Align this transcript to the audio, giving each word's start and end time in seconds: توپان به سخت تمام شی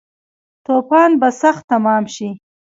توپان 0.65 1.11
به 1.21 1.29
سخت 1.41 1.63
تمام 1.69 2.03
شی 2.13 2.29